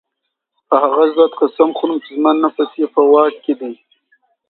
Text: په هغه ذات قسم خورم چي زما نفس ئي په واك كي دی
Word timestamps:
په 0.67 0.75
هغه 0.83 1.03
ذات 1.15 1.31
قسم 1.41 1.69
خورم 1.77 1.97
چي 2.05 2.11
زما 2.17 2.31
نفس 2.43 2.69
ئي 2.79 2.85
په 2.93 3.01
واك 3.11 3.35
كي 3.43 3.53
دی 3.59 3.71